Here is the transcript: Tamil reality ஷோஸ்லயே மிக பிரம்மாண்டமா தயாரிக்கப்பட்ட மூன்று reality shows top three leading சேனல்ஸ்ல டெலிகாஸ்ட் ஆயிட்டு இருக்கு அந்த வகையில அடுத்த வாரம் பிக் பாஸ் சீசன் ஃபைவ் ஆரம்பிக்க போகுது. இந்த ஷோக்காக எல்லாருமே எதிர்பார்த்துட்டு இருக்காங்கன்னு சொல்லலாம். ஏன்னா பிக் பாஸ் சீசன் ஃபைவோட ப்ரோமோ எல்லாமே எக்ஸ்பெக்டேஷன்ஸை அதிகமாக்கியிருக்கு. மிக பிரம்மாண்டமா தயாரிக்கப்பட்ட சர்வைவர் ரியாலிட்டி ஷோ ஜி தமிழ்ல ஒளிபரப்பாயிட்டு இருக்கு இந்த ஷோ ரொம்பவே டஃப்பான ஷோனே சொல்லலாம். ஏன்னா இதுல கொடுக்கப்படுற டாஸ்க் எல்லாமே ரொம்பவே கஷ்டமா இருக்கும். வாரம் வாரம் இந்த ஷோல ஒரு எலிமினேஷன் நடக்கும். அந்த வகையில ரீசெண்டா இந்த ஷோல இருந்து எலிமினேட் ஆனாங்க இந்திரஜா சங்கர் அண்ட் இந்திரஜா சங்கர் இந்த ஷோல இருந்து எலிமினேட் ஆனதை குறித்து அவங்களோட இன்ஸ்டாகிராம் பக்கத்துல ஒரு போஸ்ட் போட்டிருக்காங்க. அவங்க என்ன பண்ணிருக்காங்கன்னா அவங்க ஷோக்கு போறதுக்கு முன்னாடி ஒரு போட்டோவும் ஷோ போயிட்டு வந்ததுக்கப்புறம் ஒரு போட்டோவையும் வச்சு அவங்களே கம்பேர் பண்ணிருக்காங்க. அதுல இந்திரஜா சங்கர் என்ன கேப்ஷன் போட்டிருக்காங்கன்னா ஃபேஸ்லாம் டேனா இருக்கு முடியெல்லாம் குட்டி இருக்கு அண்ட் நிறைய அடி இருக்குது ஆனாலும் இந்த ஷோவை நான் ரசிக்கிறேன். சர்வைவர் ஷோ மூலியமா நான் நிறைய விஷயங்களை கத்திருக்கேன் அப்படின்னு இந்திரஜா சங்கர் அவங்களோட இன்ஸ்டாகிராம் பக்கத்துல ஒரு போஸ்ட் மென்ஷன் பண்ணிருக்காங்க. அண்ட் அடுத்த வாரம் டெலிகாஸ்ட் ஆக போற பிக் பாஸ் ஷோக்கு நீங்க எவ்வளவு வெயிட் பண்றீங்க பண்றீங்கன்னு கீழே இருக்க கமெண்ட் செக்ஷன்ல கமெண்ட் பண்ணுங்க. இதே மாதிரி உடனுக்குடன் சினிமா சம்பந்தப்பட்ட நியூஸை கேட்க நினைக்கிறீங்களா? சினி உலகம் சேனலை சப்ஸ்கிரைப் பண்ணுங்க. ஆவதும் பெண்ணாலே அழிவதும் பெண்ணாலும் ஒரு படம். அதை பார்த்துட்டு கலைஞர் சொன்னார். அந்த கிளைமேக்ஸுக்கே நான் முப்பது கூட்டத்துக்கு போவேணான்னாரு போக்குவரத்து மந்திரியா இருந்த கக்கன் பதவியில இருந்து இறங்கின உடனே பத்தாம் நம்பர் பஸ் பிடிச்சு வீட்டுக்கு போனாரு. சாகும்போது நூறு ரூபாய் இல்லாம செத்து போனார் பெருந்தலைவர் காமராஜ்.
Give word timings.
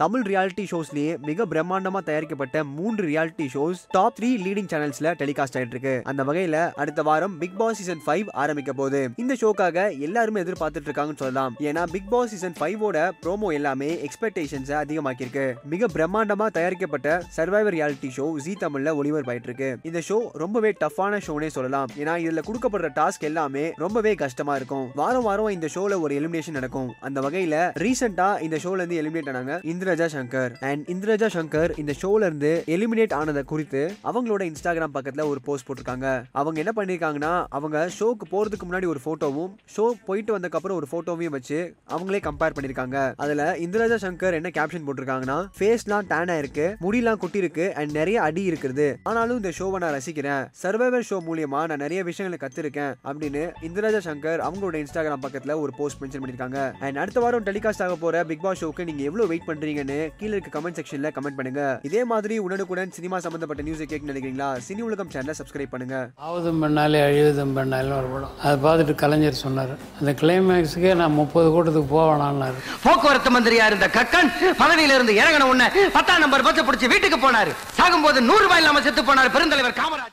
Tamil 0.00 0.22
reality 0.28 0.64
ஷோஸ்லயே 0.70 1.14
மிக 1.28 1.44
பிரம்மாண்டமா 1.44 2.00
தயாரிக்கப்பட்ட 2.04 2.62
மூன்று 2.76 3.02
reality 3.08 3.46
shows 3.54 3.80
top 3.88 4.14
three 4.18 4.28
leading 4.44 4.68
சேனல்ஸ்ல 4.72 5.08
டெலிகாஸ்ட் 5.22 5.56
ஆயிட்டு 5.58 5.74
இருக்கு 5.74 6.00
அந்த 6.10 6.22
வகையில 6.28 6.72
அடுத்த 6.82 7.02
வாரம் 7.08 7.34
பிக் 7.38 7.56
பாஸ் 7.58 7.76
சீசன் 7.78 8.00
ஃபைவ் 8.06 8.28
ஆரம்பிக்க 8.42 8.72
போகுது. 8.72 9.00
இந்த 9.16 9.34
ஷோக்காக 9.40 9.98
எல்லாருமே 10.06 10.42
எதிர்பார்த்துட்டு 10.44 10.88
இருக்காங்கன்னு 10.90 11.22
சொல்லலாம். 11.22 11.56
ஏன்னா 11.58 11.82
பிக் 11.94 12.08
பாஸ் 12.12 12.30
சீசன் 12.30 12.56
ஃபைவோட 12.60 13.10
ப்ரோமோ 13.26 13.50
எல்லாமே 13.58 13.90
எக்ஸ்பெக்டேஷன்ஸை 14.06 14.76
அதிகமாக்கியிருக்கு. 14.84 15.44
மிக 15.74 15.90
பிரம்மாண்டமா 15.96 16.46
தயாரிக்கப்பட்ட 16.58 17.08
சர்வைவர் 17.36 17.76
ரியாலிட்டி 17.78 18.10
ஷோ 18.18 18.26
ஜி 18.46 18.54
தமிழ்ல 18.64 18.94
ஒளிபரப்பாயிட்டு 19.00 19.50
இருக்கு 19.50 19.70
இந்த 19.90 20.02
ஷோ 20.08 20.18
ரொம்பவே 20.44 20.72
டஃப்பான 20.84 21.20
ஷோனே 21.28 21.52
சொல்லலாம். 21.58 21.92
ஏன்னா 21.98 22.16
இதுல 22.24 22.46
கொடுக்கப்படுற 22.48 22.92
டாஸ்க் 23.00 23.28
எல்லாமே 23.32 23.66
ரொம்பவே 23.84 24.14
கஷ்டமா 24.24 24.56
இருக்கும். 24.62 24.88
வாரம் 24.94 25.28
வாரம் 25.28 25.52
இந்த 25.58 25.70
ஷோல 25.74 26.00
ஒரு 26.06 26.20
எலிமினேஷன் 26.20 26.58
நடக்கும். 26.60 26.90
அந்த 27.00 27.20
வகையில 27.28 27.54
ரீசெண்டா 27.84 28.30
இந்த 28.48 28.58
ஷோல 28.64 28.82
இருந்து 28.82 29.00
எலிமினேட் 29.02 29.32
ஆனாங்க 29.34 29.60
இந்திரஜா 29.90 30.08
சங்கர் 30.14 30.52
அண்ட் 30.68 30.82
இந்திரஜா 30.92 31.28
சங்கர் 31.34 31.70
இந்த 31.78 31.92
ஷோல 32.00 32.26
இருந்து 32.28 32.50
எலிமினேட் 32.74 33.14
ஆனதை 33.18 33.42
குறித்து 33.52 33.80
அவங்களோட 34.10 34.42
இன்ஸ்டாகிராம் 34.48 34.92
பக்கத்துல 34.96 35.22
ஒரு 35.30 35.40
போஸ்ட் 35.46 35.66
போட்டிருக்காங்க. 35.68 36.08
அவங்க 36.40 36.58
என்ன 36.62 36.72
பண்ணிருக்காங்கன்னா 36.76 37.32
அவங்க 37.58 37.78
ஷோக்கு 37.96 38.26
போறதுக்கு 38.32 38.66
முன்னாடி 38.68 38.86
ஒரு 38.92 39.00
போட்டோவும் 39.06 39.50
ஷோ 39.76 39.84
போயிட்டு 40.08 40.34
வந்ததுக்கப்புறம் 40.36 40.78
ஒரு 40.80 40.88
போட்டோவையும் 40.92 41.34
வச்சு 41.36 41.58
அவங்களே 41.94 42.20
கம்பேர் 42.28 42.54
பண்ணிருக்காங்க. 42.58 42.98
அதுல 43.16 43.46
இந்திரஜா 43.64 43.98
சங்கர் 44.04 44.36
என்ன 44.38 44.52
கேப்ஷன் 44.58 44.86
போட்டிருக்காங்கன்னா 44.88 45.38
ஃபேஸ்லாம் 45.58 46.08
டேனா 46.12 46.36
இருக்கு 46.42 46.68
முடியெல்லாம் 46.84 47.20
குட்டி 47.24 47.42
இருக்கு 47.44 47.66
அண்ட் 47.74 47.92
நிறைய 48.00 48.20
அடி 48.28 48.44
இருக்குது 48.50 48.88
ஆனாலும் 49.02 49.40
இந்த 49.42 49.52
ஷோவை 49.58 49.80
நான் 49.86 49.96
ரசிக்கிறேன். 49.98 50.46
சர்வைவர் 50.62 51.08
ஷோ 51.10 51.20
மூலியமா 51.30 51.62
நான் 51.72 51.84
நிறைய 51.86 52.02
விஷயங்களை 52.10 52.40
கத்திருக்கேன் 52.44 52.94
அப்படின்னு 53.08 53.44
இந்திரஜா 53.70 54.02
சங்கர் 54.08 54.44
அவங்களோட 54.46 54.84
இன்ஸ்டாகிராம் 54.84 55.26
பக்கத்துல 55.26 55.58
ஒரு 55.64 55.74
போஸ்ட் 55.80 56.00
மென்ஷன் 56.04 56.24
பண்ணிருக்காங்க. 56.24 56.58
அண்ட் 56.86 57.02
அடுத்த 57.04 57.20
வாரம் 57.26 57.46
டெலிகாஸ்ட் 57.50 57.84
ஆக 57.88 57.98
போற 58.06 58.24
பிக் 58.32 58.46
பாஸ் 58.46 58.64
ஷோக்கு 58.64 58.88
நீங்க 58.90 59.02
எவ்வளவு 59.10 59.30
வெயிட் 59.34 59.48
பண்றீங்க 59.50 59.79
பண்றீங்கன்னு 59.80 59.98
கீழே 60.20 60.34
இருக்க 60.36 60.50
கமெண்ட் 60.56 60.78
செக்ஷன்ல 60.78 61.08
கமெண்ட் 61.16 61.38
பண்ணுங்க. 61.38 61.62
இதே 61.88 62.02
மாதிரி 62.12 62.34
உடனுக்குடன் 62.46 62.94
சினிமா 62.98 63.16
சம்பந்தப்பட்ட 63.24 63.62
நியூஸை 63.66 63.86
கேட்க 63.92 64.12
நினைக்கிறீங்களா? 64.12 64.48
சினி 64.66 64.82
உலகம் 64.88 65.12
சேனலை 65.14 65.34
சப்ஸ்கிரைப் 65.40 65.72
பண்ணுங்க. 65.74 65.96
ஆவதும் 66.28 66.60
பெண்ணாலே 66.62 67.00
அழிவதும் 67.08 67.54
பெண்ணாலும் 67.58 67.98
ஒரு 68.00 68.10
படம். 68.14 68.34
அதை 68.46 68.56
பார்த்துட்டு 68.66 68.94
கலைஞர் 69.02 69.42
சொன்னார். 69.44 69.72
அந்த 70.00 70.12
கிளைமேக்ஸுக்கே 70.22 70.92
நான் 71.02 71.18
முப்பது 71.20 71.48
கூட்டத்துக்கு 71.54 71.92
போவேணான்னாரு 71.96 72.60
போக்குவரத்து 72.86 73.32
மந்திரியா 73.36 73.66
இருந்த 73.72 73.88
கக்கன் 73.98 74.30
பதவியில 74.62 74.96
இருந்து 74.98 75.18
இறங்கின 75.22 75.48
உடனே 75.52 75.68
பத்தாம் 75.98 76.22
நம்பர் 76.26 76.46
பஸ் 76.48 76.66
பிடிச்சு 76.70 76.92
வீட்டுக்கு 76.94 77.20
போனாரு. 77.26 77.52
சாகும்போது 77.80 78.20
நூறு 78.30 78.44
ரூபாய் 78.46 78.62
இல்லாம 78.64 78.82
செத்து 78.86 79.02
போனார் 79.02 79.34
பெருந்தலைவர் 79.36 79.78
காமராஜ். 79.80 80.08